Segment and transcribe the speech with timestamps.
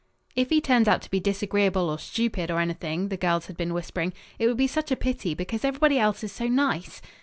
[0.35, 3.71] "If he turns out to be disagreeable or stupid or anything," the girls had been
[3.71, 7.03] whispering, "it would be such a pity because everybody else is so nice."